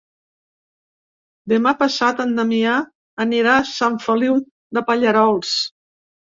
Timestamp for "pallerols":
4.93-5.57